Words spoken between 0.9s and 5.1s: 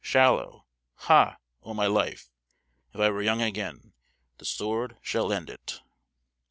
Ha! o' my life, if I were young again, the sword